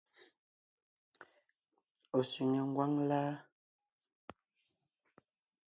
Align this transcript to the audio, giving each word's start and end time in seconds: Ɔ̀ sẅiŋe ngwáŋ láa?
Ɔ̀ 2.17 2.21
sẅiŋe 2.29 2.59
ngwáŋ 2.69 2.93
láa? 3.09 3.31